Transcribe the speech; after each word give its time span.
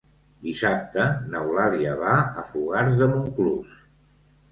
Dissabte 0.45 1.03
n'Eulàlia 1.33 1.91
va 1.99 2.13
a 2.21 2.45
Fogars 2.53 2.97
de 3.03 3.09
Montclús. 3.13 3.77